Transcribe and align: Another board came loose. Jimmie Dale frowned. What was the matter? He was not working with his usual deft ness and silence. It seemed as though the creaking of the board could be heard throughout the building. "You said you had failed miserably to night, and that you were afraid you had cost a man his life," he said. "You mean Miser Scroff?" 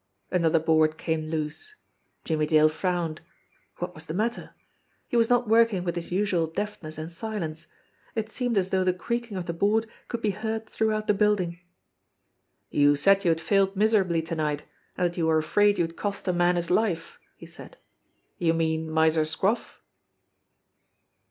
Another 0.31 0.57
board 0.57 0.97
came 0.97 1.27
loose. 1.27 1.75
Jimmie 2.25 2.47
Dale 2.47 2.69
frowned. 2.69 3.21
What 3.77 3.93
was 3.93 4.07
the 4.07 4.15
matter? 4.15 4.55
He 5.07 5.15
was 5.15 5.29
not 5.29 5.47
working 5.47 5.83
with 5.83 5.95
his 5.95 6.11
usual 6.11 6.47
deft 6.47 6.81
ness 6.81 6.97
and 6.97 7.11
silence. 7.11 7.67
It 8.15 8.27
seemed 8.27 8.57
as 8.57 8.71
though 8.71 8.83
the 8.83 8.95
creaking 8.95 9.37
of 9.37 9.45
the 9.45 9.53
board 9.53 9.85
could 10.07 10.23
be 10.23 10.31
heard 10.31 10.67
throughout 10.67 11.05
the 11.05 11.13
building. 11.13 11.59
"You 12.71 12.95
said 12.95 13.23
you 13.25 13.29
had 13.29 13.39
failed 13.39 13.75
miserably 13.75 14.23
to 14.23 14.33
night, 14.33 14.63
and 14.97 15.05
that 15.05 15.17
you 15.17 15.27
were 15.27 15.37
afraid 15.37 15.77
you 15.77 15.83
had 15.85 15.95
cost 15.97 16.27
a 16.27 16.33
man 16.33 16.55
his 16.55 16.71
life," 16.71 17.19
he 17.35 17.45
said. 17.45 17.77
"You 18.39 18.55
mean 18.55 18.89
Miser 18.89 19.23
Scroff?" 19.23 19.83